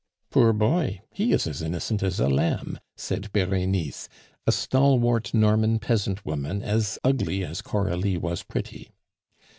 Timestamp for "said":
2.95-3.31